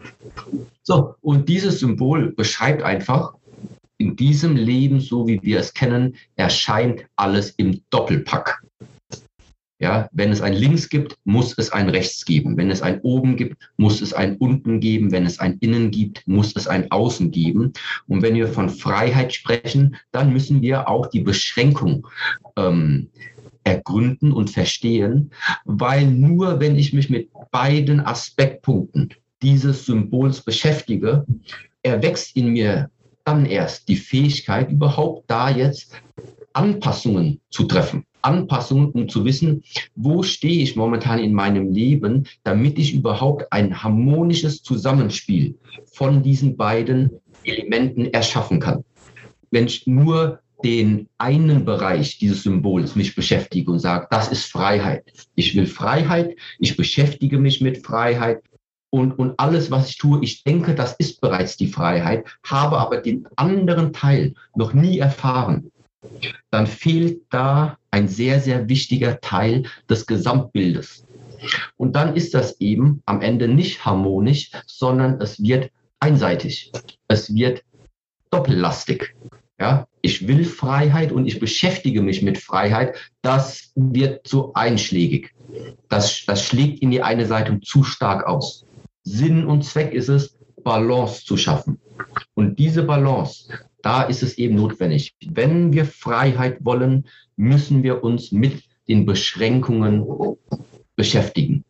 [0.82, 3.36] So, und dieses Symbol beschreibt einfach,
[3.98, 8.62] in diesem Leben, so wie wir es kennen, erscheint alles im Doppelpack.
[9.80, 12.56] Ja, wenn es ein Links gibt, muss es ein Rechts geben.
[12.56, 15.12] Wenn es ein Oben gibt, muss es ein Unten geben.
[15.12, 17.74] Wenn es ein Innen gibt, muss es ein Außen geben.
[18.08, 22.08] Und wenn wir von Freiheit sprechen, dann müssen wir auch die Beschränkung
[22.56, 23.10] ähm,
[23.63, 25.32] ergründen und verstehen,
[25.65, 31.26] weil nur wenn ich mich mit beiden Aspektpunkten dieses Symbols beschäftige,
[31.82, 32.89] erwächst in mir
[33.26, 35.93] dann erst die Fähigkeit, überhaupt da jetzt
[36.54, 38.06] Anpassungen zu treffen.
[38.21, 39.63] Anpassungen, um zu wissen,
[39.95, 45.58] wo stehe ich momentan in meinem Leben, damit ich überhaupt ein harmonisches Zusammenspiel
[45.91, 47.12] von diesen beiden
[47.43, 48.86] Elementen erschaffen kann.
[49.52, 55.04] Wenn ich nur den einen Bereich dieses Symbols mich beschäftige und sage, das ist Freiheit.
[55.36, 58.41] Ich will Freiheit, ich beschäftige mich mit Freiheit,
[58.93, 62.97] und, und alles, was ich tue, ich denke, das ist bereits die Freiheit, habe aber
[62.97, 65.71] den anderen Teil noch nie erfahren,
[66.52, 71.08] dann fehlt da ein sehr, sehr wichtiger Teil des Gesamtbildes.
[71.76, 76.71] Und dann ist das eben am Ende nicht harmonisch, sondern es wird einseitig.
[77.08, 77.63] Es wird
[78.30, 79.15] doppellastig.
[79.63, 82.95] Ja, ich will Freiheit und ich beschäftige mich mit Freiheit.
[83.21, 85.34] Das wird zu einschlägig.
[85.88, 88.65] Das, das schlägt in die eine Seite zu stark aus.
[89.04, 91.80] Sinn und Zweck ist es, Balance zu schaffen.
[92.34, 93.47] Und diese Balance,
[93.82, 95.15] da ist es eben notwendig.
[95.26, 97.06] Wenn wir Freiheit wollen,
[97.38, 100.06] müssen wir uns mit den Beschränkungen
[100.97, 101.63] beschäftigen.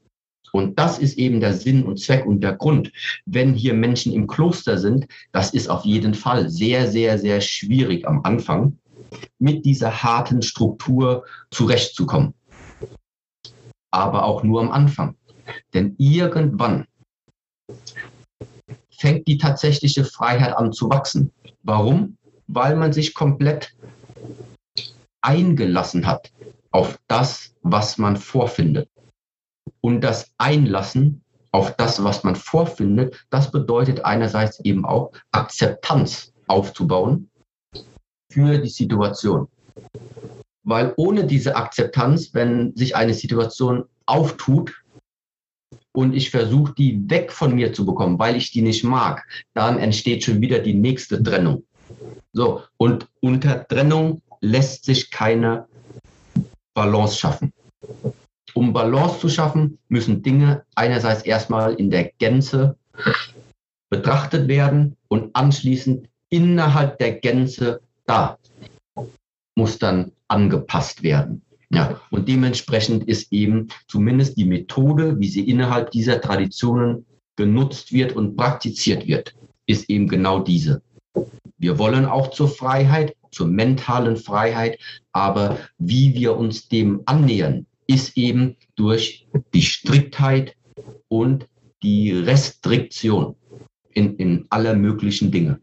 [0.56, 2.92] Und das ist eben der Sinn und Zweck und der Grund.
[3.26, 8.08] Wenn hier Menschen im Kloster sind, das ist auf jeden Fall sehr, sehr, sehr schwierig
[8.08, 8.78] am Anfang,
[9.39, 12.36] mit dieser harten Struktur zurechtzukommen.
[13.89, 15.16] Aber auch nur am Anfang.
[15.74, 16.86] Denn irgendwann
[18.92, 21.32] fängt die tatsächliche Freiheit an zu wachsen.
[21.63, 22.18] Warum?
[22.48, 23.76] Weil man sich komplett
[25.22, 26.32] eingelassen hat
[26.70, 28.88] auf das, was man vorfindet.
[29.84, 37.30] Und das Einlassen auf das, was man vorfindet, das bedeutet einerseits eben auch Akzeptanz aufzubauen
[38.32, 39.48] für die Situation.
[40.63, 44.74] Weil ohne diese Akzeptanz, wenn sich eine Situation auftut,
[45.96, 49.78] und ich versuche, die weg von mir zu bekommen, weil ich die nicht mag, dann
[49.78, 51.65] entsteht schon wieder die nächste Trennung.
[52.32, 55.67] So, und unter Trennung lässt sich keine
[56.74, 57.54] Balance schaffen.
[58.54, 62.78] Um Balance zu schaffen, müssen Dinge einerseits erstmal in der Gänze
[63.89, 68.38] betrachtet werden und anschließend innerhalb der Gänze da
[69.56, 71.44] muss dann angepasst werden.
[71.70, 78.13] Ja, und dementsprechend ist eben zumindest die Methode, wie sie innerhalb dieser Traditionen genutzt wird
[78.13, 79.36] und praktiziert wird,
[79.66, 80.84] ist eben genau diese.
[81.58, 84.78] Wir wollen auch zur Freiheit, zur mentalen Freiheit,
[85.13, 90.56] aber wie wir uns dem annähern, ist eben durch die Striktheit
[91.08, 91.48] und
[91.82, 93.36] die Restriktion
[93.91, 95.60] in, in aller möglichen Dinge.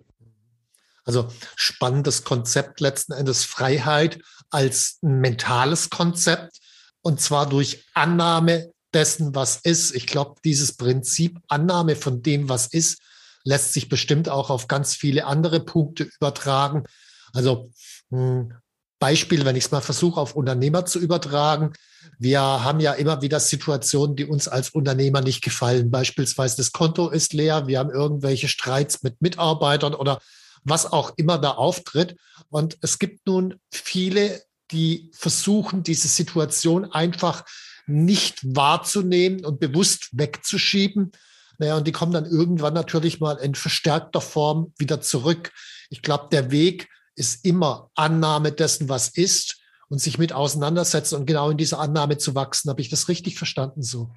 [1.04, 6.58] Also spannendes Konzept letzten Endes Freiheit als mentales Konzept
[7.02, 9.94] und zwar durch Annahme dessen, was ist.
[9.94, 13.00] Ich glaube, dieses Prinzip Annahme von dem, was ist,
[13.44, 16.84] lässt sich bestimmt auch auf ganz viele andere Punkte übertragen.
[17.32, 17.70] Also
[18.10, 18.52] hm,
[19.00, 21.72] Beispiel, wenn ich es mal versuche, auf Unternehmer zu übertragen.
[22.18, 25.90] Wir haben ja immer wieder Situationen, die uns als Unternehmer nicht gefallen.
[25.90, 30.20] Beispielsweise das Konto ist leer, wir haben irgendwelche Streits mit Mitarbeitern oder
[30.62, 32.16] was auch immer da auftritt.
[32.50, 37.44] Und es gibt nun viele, die versuchen, diese Situation einfach
[37.86, 41.12] nicht wahrzunehmen und bewusst wegzuschieben.
[41.58, 45.52] Naja, und die kommen dann irgendwann natürlich mal in verstärkter Form wieder zurück.
[45.88, 46.88] Ich glaube, der Weg
[47.20, 49.58] ist immer Annahme dessen, was ist
[49.90, 52.70] und sich mit auseinandersetzen und genau in dieser Annahme zu wachsen.
[52.70, 54.10] Habe ich das richtig verstanden so?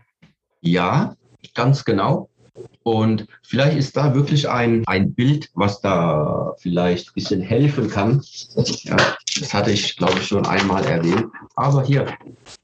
[0.62, 1.16] Ja,
[1.54, 2.30] ganz genau.
[2.84, 8.22] Und vielleicht ist da wirklich ein, ein Bild, was da vielleicht ein bisschen helfen kann.
[8.84, 8.98] Ja,
[9.40, 11.26] das hatte ich, glaube ich, schon einmal erwähnt.
[11.56, 12.06] Aber hier,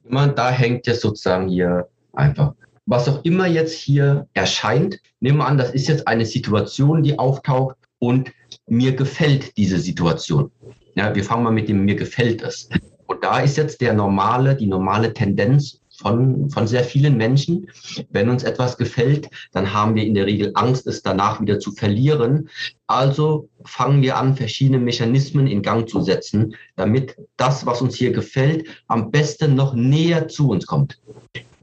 [0.08, 2.54] man, da hängt jetzt sozusagen hier einfach.
[2.86, 7.18] Was auch immer jetzt hier erscheint, nehmen wir an, das ist jetzt eine Situation, die
[7.18, 8.30] auftaucht und
[8.70, 10.50] mir gefällt diese Situation.
[10.94, 12.68] Ja, wir fangen mal mit dem mir gefällt es.
[13.06, 17.68] Und da ist jetzt der normale, die normale Tendenz von, von sehr vielen Menschen.
[18.10, 21.72] Wenn uns etwas gefällt, dann haben wir in der Regel Angst, es danach wieder zu
[21.72, 22.48] verlieren.
[22.86, 28.12] Also fangen wir an, verschiedene Mechanismen in Gang zu setzen, damit das, was uns hier
[28.12, 31.00] gefällt, am besten noch näher zu uns kommt.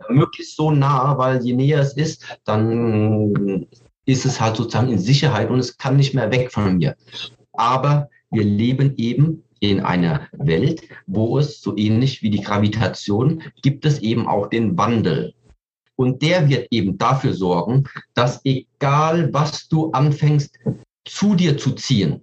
[0.10, 3.66] Möglichst so nah, weil je näher es ist, dann
[4.08, 6.96] ist es halt sozusagen in Sicherheit und es kann nicht mehr weg von mir.
[7.54, 13.86] Aber wir leben eben in einer Welt, wo es so ähnlich wie die Gravitation gibt
[13.86, 15.34] es eben auch den Wandel.
[15.96, 20.58] Und der wird eben dafür sorgen, dass egal was du anfängst
[21.06, 22.22] zu dir zu ziehen,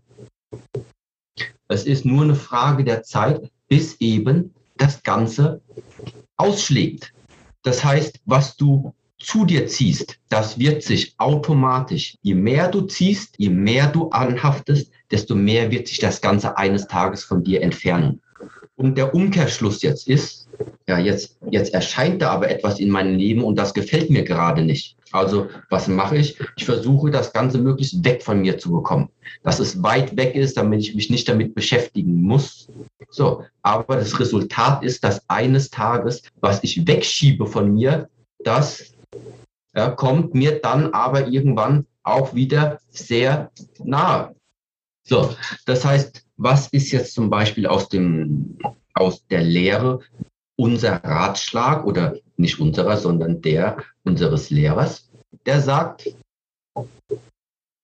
[1.69, 5.61] es ist nur eine Frage der Zeit, bis eben das Ganze
[6.37, 7.13] ausschlägt.
[7.63, 8.95] Das heißt, was du
[9.25, 14.91] zu dir ziehst, das wird sich automatisch, je mehr du ziehst, je mehr du anhaftest,
[15.11, 18.21] desto mehr wird sich das Ganze eines Tages von dir entfernen.
[18.77, 20.49] Und der Umkehrschluss jetzt ist,
[20.89, 24.63] ja, jetzt, jetzt erscheint da aber etwas in meinem Leben und das gefällt mir gerade
[24.63, 24.97] nicht.
[25.13, 26.37] Also, was mache ich?
[26.57, 29.09] Ich versuche, das Ganze möglichst weg von mir zu bekommen.
[29.45, 32.69] Dass es weit weg ist, damit ich mich nicht damit beschäftigen muss.
[33.11, 38.09] So, aber das Resultat ist, dass eines Tages, was ich wegschiebe von mir,
[38.43, 38.94] das
[39.75, 43.51] ja, kommt mir dann aber irgendwann auch wieder sehr
[43.83, 44.35] nahe.
[45.07, 45.35] So,
[45.67, 48.59] das heißt, was ist jetzt zum Beispiel aus, dem,
[48.95, 50.01] aus der Lehre
[50.57, 55.11] unser Ratschlag oder nicht unserer, sondern der unseres Lehrers?
[55.47, 56.15] Der sagt,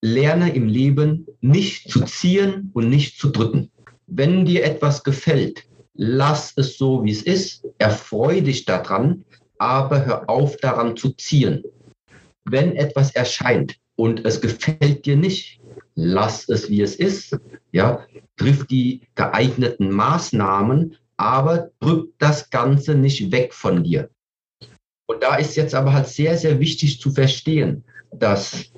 [0.03, 3.71] lerne im Leben nicht zu ziehen und nicht zu drücken.
[4.07, 5.65] Wenn dir etwas gefällt,
[5.95, 9.25] lass es so, wie es ist, erfreu dich daran,
[9.61, 11.63] aber hör auf daran zu ziehen
[12.45, 15.61] wenn etwas erscheint und es gefällt dir nicht,
[15.95, 17.39] lass es wie es ist.
[17.73, 24.11] Ja, triff die geeigneten Maßnahmen, aber drück das Ganze nicht weg von dir.
[25.07, 28.73] Und da ist jetzt aber halt sehr, sehr wichtig zu verstehen, dass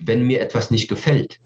[0.00, 1.40] wenn mir etwas nicht gefällt,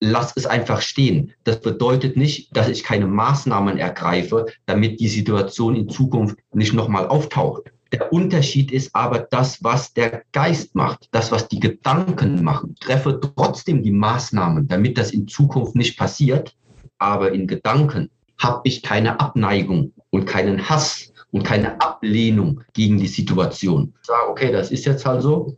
[0.00, 1.32] lass es einfach stehen.
[1.44, 7.06] Das bedeutet nicht, dass ich keine Maßnahmen ergreife, damit die Situation in Zukunft nicht nochmal
[7.06, 7.70] auftaucht.
[7.92, 12.74] Der Unterschied ist aber das, was der Geist macht, das, was die Gedanken machen.
[12.80, 16.56] Treffe trotzdem die Maßnahmen, damit das in Zukunft nicht passiert.
[16.98, 23.08] Aber in Gedanken habe ich keine Abneigung und keinen Hass und keine Ablehnung gegen die
[23.08, 23.94] Situation.
[24.00, 25.56] Ich sage, okay, das ist jetzt halt so.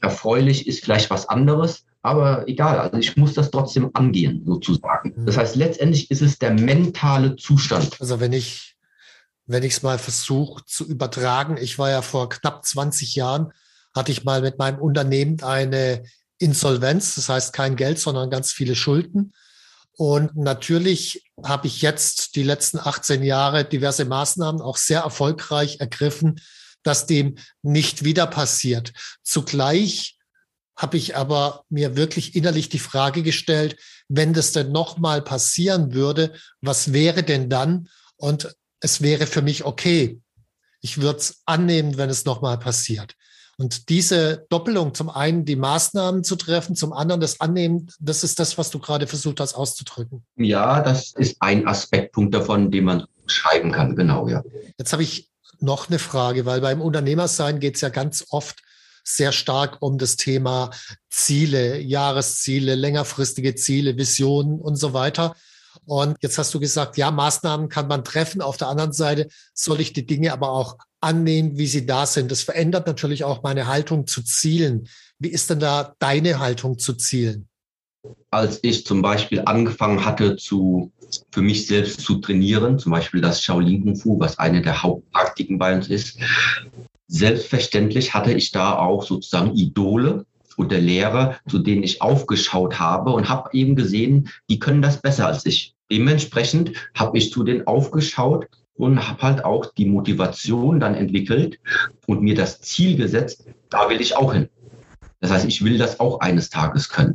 [0.00, 5.14] Erfreulich ist vielleicht was anderes, aber egal, also ich muss das trotzdem angehen, sozusagen.
[5.26, 7.96] Das heißt, letztendlich ist es der mentale Zustand.
[8.00, 8.69] Also wenn ich
[9.50, 11.56] wenn ich es mal versuche zu übertragen.
[11.56, 13.52] Ich war ja vor knapp 20 Jahren,
[13.92, 16.04] hatte ich mal mit meinem Unternehmen eine
[16.38, 19.34] Insolvenz, das heißt kein Geld, sondern ganz viele Schulden.
[19.96, 26.40] Und natürlich habe ich jetzt die letzten 18 Jahre diverse Maßnahmen auch sehr erfolgreich ergriffen,
[26.84, 28.92] dass dem nicht wieder passiert.
[29.24, 30.16] Zugleich
[30.76, 33.76] habe ich aber mir wirklich innerlich die Frage gestellt,
[34.08, 37.88] wenn das denn nochmal passieren würde, was wäre denn dann?
[38.16, 40.20] Und es wäre für mich okay.
[40.80, 43.14] Ich würde es annehmen, wenn es nochmal passiert.
[43.58, 48.38] Und diese Doppelung, zum einen die Maßnahmen zu treffen, zum anderen das Annehmen, das ist
[48.38, 50.24] das, was du gerade versucht hast auszudrücken.
[50.36, 54.42] Ja, das ist ein Aspektpunkt davon, den man schreiben kann, genau, ja.
[54.78, 58.62] Jetzt habe ich noch eine Frage, weil beim Unternehmersein geht es ja ganz oft
[59.04, 60.70] sehr stark um das Thema
[61.10, 65.36] Ziele, Jahresziele, längerfristige Ziele, Visionen und so weiter.
[65.84, 68.42] Und jetzt hast du gesagt, ja, Maßnahmen kann man treffen.
[68.42, 72.30] Auf der anderen Seite soll ich die Dinge aber auch annehmen, wie sie da sind.
[72.30, 74.88] Das verändert natürlich auch meine Haltung zu Zielen.
[75.18, 77.48] Wie ist denn da deine Haltung zu Zielen?
[78.30, 80.92] Als ich zum Beispiel angefangen hatte, zu,
[81.32, 85.58] für mich selbst zu trainieren, zum Beispiel das Shaolin Kung Fu, was eine der Hauptpraktiken
[85.58, 86.18] bei uns ist,
[87.08, 90.24] selbstverständlich hatte ich da auch sozusagen Idole,
[90.60, 95.26] oder Lehrer, zu denen ich aufgeschaut habe und habe eben gesehen, die können das besser
[95.26, 95.74] als ich.
[95.90, 101.58] Dementsprechend habe ich zu denen aufgeschaut und habe halt auch die Motivation dann entwickelt
[102.06, 104.48] und mir das Ziel gesetzt, da will ich auch hin.
[105.20, 107.14] Das heißt, ich will das auch eines Tages können.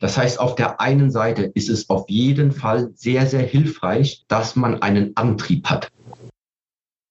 [0.00, 4.54] Das heißt, auf der einen Seite ist es auf jeden Fall sehr, sehr hilfreich, dass
[4.54, 5.90] man einen Antrieb hat.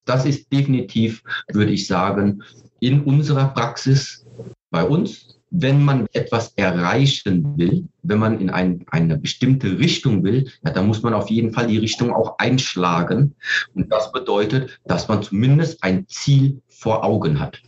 [0.06, 2.44] Das ist definitiv, würde ich sagen,
[2.80, 4.26] in unserer Praxis
[4.70, 10.50] bei uns wenn man etwas erreichen will, wenn man in ein, eine bestimmte Richtung will,
[10.64, 13.36] ja, dann muss man auf jeden Fall die Richtung auch einschlagen.
[13.76, 17.62] Und das bedeutet, dass man zumindest ein Ziel vor Augen hat.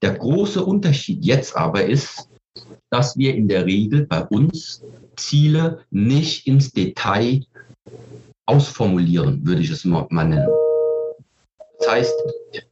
[0.00, 2.28] Der große Unterschied jetzt aber ist,
[2.90, 4.82] dass wir in der Regel bei uns
[5.16, 7.44] Ziele nicht ins Detail
[8.46, 10.48] ausformulieren, würde ich es mal nennen.
[11.80, 12.14] Das heißt,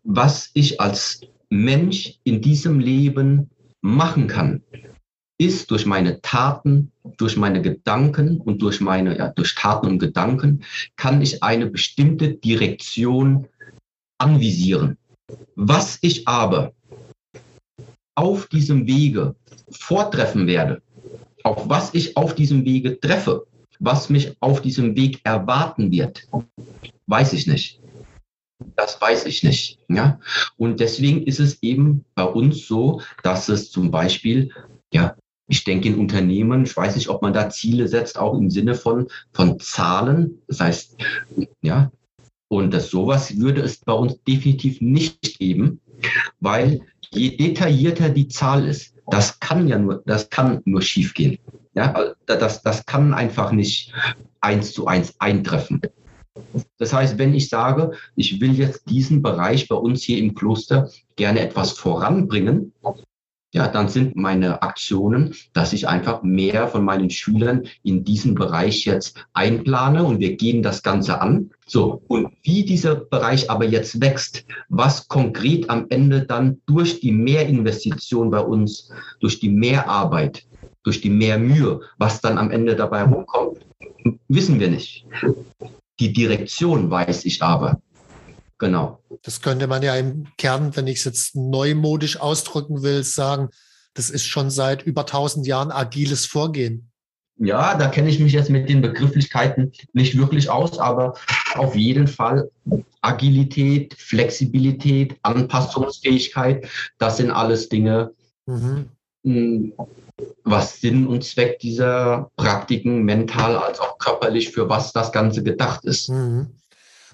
[0.04, 3.50] was ich als Mensch in diesem Leben
[3.82, 4.62] machen kann,
[5.38, 10.64] ist durch meine Taten, durch meine Gedanken und durch meine, ja, durch Taten und Gedanken
[10.96, 13.46] kann ich eine bestimmte Direktion
[14.18, 14.96] anvisieren.
[15.54, 16.72] Was ich aber
[18.14, 19.34] auf diesem Wege
[19.70, 20.82] vortreffen werde,
[21.42, 23.46] auf was ich auf diesem Wege treffe,
[23.78, 26.26] was mich auf diesem Weg erwarten wird,
[27.06, 27.80] weiß ich nicht.
[28.76, 29.78] Das weiß ich nicht.
[29.88, 30.18] Ja?
[30.56, 34.52] Und deswegen ist es eben bei uns so, dass es zum Beispiel,
[34.92, 35.16] ja,
[35.48, 38.74] ich denke in Unternehmen, ich weiß nicht, ob man da Ziele setzt, auch im Sinne
[38.74, 40.42] von, von Zahlen.
[40.48, 40.96] Das heißt,
[41.62, 41.90] ja,
[42.48, 45.80] und das sowas würde es bei uns definitiv nicht geben,
[46.40, 46.80] weil
[47.10, 51.38] je detaillierter die Zahl ist, das kann ja nur, das kann nur schiefgehen.
[51.74, 53.92] Ja, das, das kann einfach nicht
[54.40, 55.80] eins zu eins eintreffen.
[56.78, 60.90] Das heißt, wenn ich sage, ich will jetzt diesen Bereich bei uns hier im Kloster
[61.16, 62.72] gerne etwas voranbringen,
[63.56, 68.84] ja, dann sind meine Aktionen, dass ich einfach mehr von meinen Schülern in diesen Bereich
[68.84, 71.50] jetzt einplane und wir gehen das Ganze an.
[71.66, 77.12] So, und wie dieser Bereich aber jetzt wächst, was konkret am Ende dann durch die
[77.12, 80.44] Mehrinvestition bei uns, durch die Mehrarbeit,
[80.82, 83.60] durch die mehr Mühe, was dann am Ende dabei rumkommt,
[84.28, 85.06] wissen wir nicht.
[86.00, 87.80] Die Direktion weiß ich aber.
[88.58, 89.02] Genau.
[89.22, 93.50] Das könnte man ja im Kern, wenn ich es jetzt neumodisch ausdrücken will, sagen,
[93.94, 96.90] das ist schon seit über 1000 Jahren agiles Vorgehen.
[97.38, 101.14] Ja, da kenne ich mich jetzt mit den Begrifflichkeiten nicht wirklich aus, aber
[101.54, 102.50] auf jeden Fall
[103.02, 106.66] Agilität, Flexibilität, Anpassungsfähigkeit,
[106.98, 108.12] das sind alles Dinge,
[108.46, 108.88] mhm.
[110.44, 115.84] Was Sinn und Zweck dieser Praktiken mental als auch körperlich, für was das Ganze gedacht
[115.84, 116.08] ist.
[116.08, 116.56] Mhm.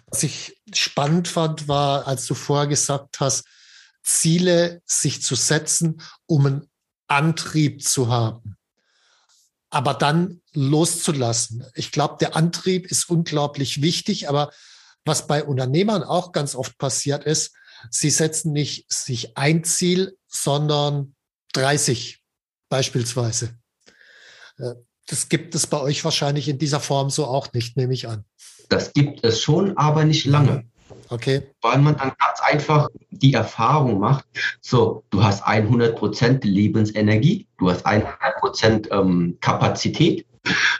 [0.07, 3.45] Was ich spannend fand, war, als du vorher gesagt hast,
[4.03, 6.71] Ziele sich zu setzen, um einen
[7.07, 8.57] Antrieb zu haben,
[9.71, 11.65] aber dann loszulassen.
[11.75, 14.51] Ich glaube, der Antrieb ist unglaublich wichtig, aber
[15.05, 17.55] was bei Unternehmern auch ganz oft passiert ist,
[17.91, 21.15] sie setzen nicht sich ein Ziel, sondern
[21.55, 22.22] 30
[22.73, 23.51] beispielsweise.
[24.57, 24.73] Äh,
[25.07, 28.25] das gibt es bei euch wahrscheinlich in dieser Form so auch nicht, nehme ich an.
[28.71, 30.65] Das gibt es schon, aber nicht lange.
[31.11, 31.43] Okay.
[31.61, 34.25] Weil man dann ganz einfach die Erfahrung macht,
[34.63, 40.25] so, du hast 100% Lebensenergie, du hast 100% ähm, Kapazität.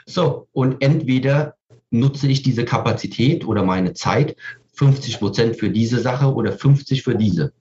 [0.07, 1.55] So, und entweder
[1.91, 4.35] nutze ich diese Kapazität oder meine Zeit
[4.75, 7.53] 50% für diese Sache oder 50 für diese.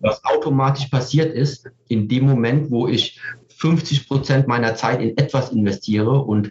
[0.00, 3.20] Was automatisch passiert ist, in dem Moment, wo ich
[3.64, 6.50] 50 Prozent meiner Zeit in etwas investiere und,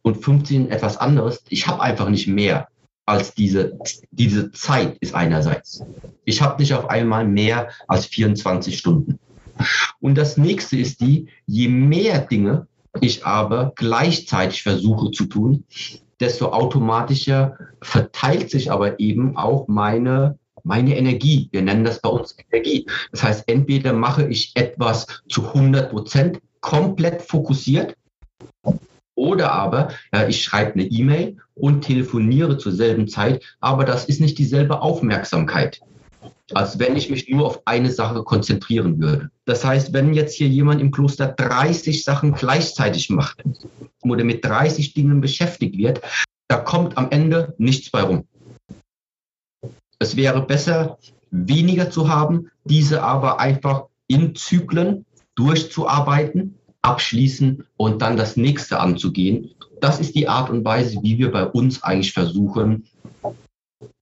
[0.00, 2.68] und 15 in etwas anderes, ich habe einfach nicht mehr
[3.04, 3.78] als diese,
[4.12, 5.84] diese Zeit ist einerseits.
[6.24, 9.18] Ich habe nicht auf einmal mehr als 24 Stunden.
[10.00, 12.66] Und das nächste ist die, je mehr Dinge
[13.02, 15.64] ich aber gleichzeitig versuche zu tun,
[16.18, 21.50] desto automatischer verteilt sich aber eben auch meine meine Energie.
[21.52, 22.86] Wir nennen das bei uns Energie.
[23.12, 27.94] Das heißt, entweder mache ich etwas zu 100 Prozent komplett fokussiert
[29.14, 34.18] oder aber ja, ich schreibe eine E-Mail und telefoniere zur selben Zeit, aber das ist
[34.18, 35.82] nicht dieselbe Aufmerksamkeit,
[36.54, 39.30] als wenn ich mich nur auf eine Sache konzentrieren würde.
[39.44, 43.44] Das heißt, wenn jetzt hier jemand im Kloster 30 Sachen gleichzeitig macht
[44.00, 46.00] oder mit 30 Dingen beschäftigt wird,
[46.48, 48.24] da kommt am Ende nichts bei rum.
[49.98, 50.98] Es wäre besser,
[51.30, 55.04] weniger zu haben, diese aber einfach in Zyklen
[55.34, 59.54] durchzuarbeiten, abschließen und dann das nächste anzugehen.
[59.80, 62.86] Das ist die Art und Weise, wie wir bei uns eigentlich versuchen,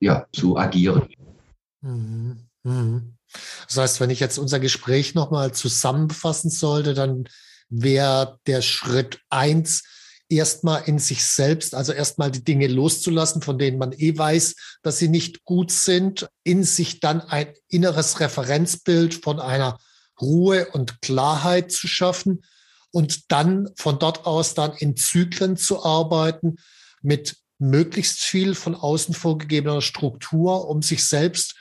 [0.00, 1.08] ja, zu agieren.
[1.80, 2.38] Mhm.
[2.64, 3.14] Mhm.
[3.66, 7.28] Das heißt, wenn ich jetzt unser Gespräch nochmal zusammenfassen sollte, dann
[7.68, 9.84] wäre der Schritt eins,
[10.28, 14.98] erstmal in sich selbst, also erstmal die Dinge loszulassen, von denen man eh weiß, dass
[14.98, 19.78] sie nicht gut sind, in sich dann ein inneres Referenzbild von einer
[20.20, 22.44] Ruhe und Klarheit zu schaffen
[22.90, 26.56] und dann von dort aus dann in Zyklen zu arbeiten
[27.00, 31.54] mit möglichst viel von außen vorgegebener Struktur, um sich selbst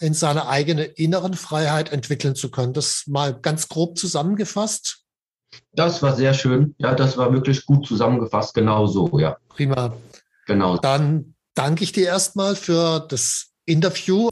[0.00, 2.72] in seiner eigenen inneren Freiheit entwickeln zu können.
[2.72, 5.04] Das mal ganz grob zusammengefasst.
[5.72, 6.74] Das war sehr schön.
[6.78, 8.54] Ja, das war wirklich gut zusammengefasst.
[8.54, 9.38] Genau so, ja.
[9.48, 9.96] Prima.
[10.46, 10.76] Genau.
[10.76, 14.28] Dann danke ich dir erstmal für das Interview.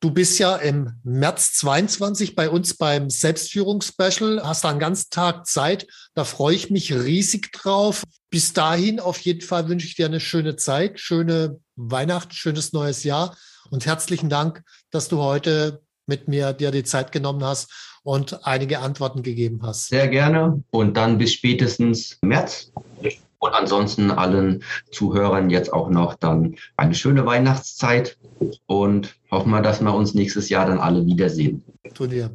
[0.00, 5.46] Du bist ja im März 22 bei uns beim Selbstführungsspecial, hast da einen ganzen Tag
[5.46, 5.86] Zeit.
[6.14, 8.04] Da freue ich mich riesig drauf.
[8.28, 13.04] Bis dahin auf jeden Fall wünsche ich dir eine schöne Zeit, schöne Weihnachten, schönes neues
[13.04, 13.36] Jahr
[13.70, 18.80] und herzlichen Dank, dass du heute mit mir dir die Zeit genommen hast und einige
[18.80, 19.88] Antworten gegeben hast.
[19.88, 22.70] Sehr gerne und dann bis spätestens März.
[23.38, 28.16] Und ansonsten allen Zuhörern jetzt auch noch dann eine schöne Weihnachtszeit
[28.66, 31.62] und hoffen wir, dass wir uns nächstes Jahr dann alle wiedersehen.
[31.94, 32.30] Turnier.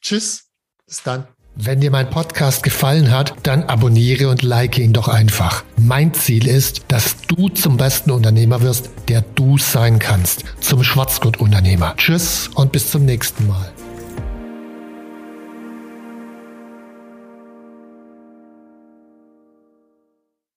[0.00, 0.48] Tschüss.
[0.86, 1.26] Bis dann.
[1.56, 5.64] Wenn dir mein Podcast gefallen hat, dann abonniere und like ihn doch einfach.
[5.76, 10.44] Mein Ziel ist, dass du zum besten Unternehmer wirst, der du sein kannst.
[10.60, 11.94] Zum Schwarzgurt-Unternehmer.
[11.96, 13.72] Tschüss und bis zum nächsten Mal.